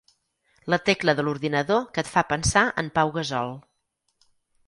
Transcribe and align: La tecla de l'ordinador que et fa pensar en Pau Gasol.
La 0.73 0.79
tecla 0.87 1.13
de 1.19 1.25
l'ordinador 1.27 1.83
que 1.97 2.03
et 2.05 2.09
fa 2.15 2.25
pensar 2.33 2.65
en 2.83 2.91
Pau 2.95 3.13
Gasol. 3.19 3.53